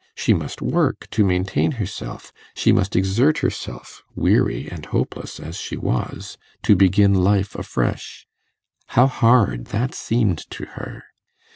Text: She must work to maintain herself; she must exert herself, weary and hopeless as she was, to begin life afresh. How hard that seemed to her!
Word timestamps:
She 0.15 0.33
must 0.33 0.63
work 0.63 1.07
to 1.11 1.23
maintain 1.23 1.73
herself; 1.73 2.33
she 2.55 2.71
must 2.71 2.95
exert 2.95 3.37
herself, 3.37 4.01
weary 4.15 4.67
and 4.67 4.83
hopeless 4.87 5.39
as 5.39 5.57
she 5.57 5.77
was, 5.77 6.39
to 6.63 6.75
begin 6.75 7.13
life 7.13 7.53
afresh. 7.53 8.25
How 8.87 9.05
hard 9.05 9.65
that 9.65 9.93
seemed 9.93 10.39
to 10.49 10.65
her! 10.65 11.03